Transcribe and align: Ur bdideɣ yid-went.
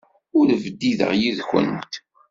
Ur 0.39 0.47
bdideɣ 0.63 1.11
yid-went. 1.21 1.93